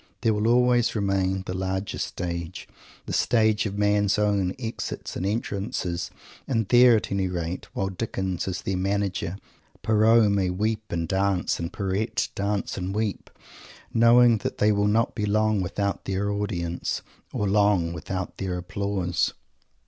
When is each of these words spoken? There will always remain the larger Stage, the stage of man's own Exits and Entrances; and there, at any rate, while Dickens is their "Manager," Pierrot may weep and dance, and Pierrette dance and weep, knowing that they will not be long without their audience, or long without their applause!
There 0.21 0.33
will 0.33 0.47
always 0.47 0.95
remain 0.95 1.43
the 1.45 1.53
larger 1.53 1.99
Stage, 1.99 2.67
the 3.05 3.13
stage 3.13 3.67
of 3.67 3.77
man's 3.77 4.17
own 4.17 4.55
Exits 4.57 5.15
and 5.15 5.27
Entrances; 5.27 6.09
and 6.47 6.67
there, 6.69 6.95
at 6.95 7.11
any 7.11 7.27
rate, 7.27 7.67
while 7.75 7.89
Dickens 7.89 8.47
is 8.47 8.63
their 8.63 8.77
"Manager," 8.77 9.37
Pierrot 9.83 10.31
may 10.31 10.49
weep 10.49 10.85
and 10.91 11.07
dance, 11.07 11.59
and 11.59 11.71
Pierrette 11.71 12.29
dance 12.33 12.77
and 12.79 12.95
weep, 12.95 13.29
knowing 13.93 14.39
that 14.39 14.57
they 14.57 14.71
will 14.71 14.87
not 14.87 15.13
be 15.13 15.27
long 15.27 15.61
without 15.61 16.05
their 16.05 16.31
audience, 16.31 17.03
or 17.31 17.47
long 17.47 17.93
without 17.93 18.37
their 18.39 18.57
applause! 18.57 19.35